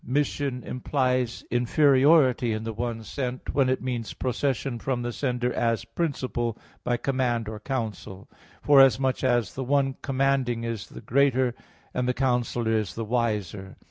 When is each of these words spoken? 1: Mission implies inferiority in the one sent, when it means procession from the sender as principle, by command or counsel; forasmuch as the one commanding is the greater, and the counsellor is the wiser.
1: 0.03 0.13
Mission 0.13 0.63
implies 0.63 1.43
inferiority 1.51 2.53
in 2.53 2.63
the 2.63 2.73
one 2.73 3.03
sent, 3.03 3.53
when 3.53 3.69
it 3.69 3.83
means 3.83 4.15
procession 4.15 4.79
from 4.79 5.03
the 5.03 5.11
sender 5.13 5.53
as 5.53 5.85
principle, 5.85 6.57
by 6.83 6.97
command 6.97 7.47
or 7.47 7.59
counsel; 7.59 8.27
forasmuch 8.63 9.23
as 9.23 9.53
the 9.53 9.63
one 9.63 9.95
commanding 10.01 10.63
is 10.63 10.87
the 10.87 11.01
greater, 11.01 11.53
and 11.93 12.07
the 12.07 12.15
counsellor 12.15 12.71
is 12.71 12.95
the 12.95 13.05
wiser. 13.05 13.77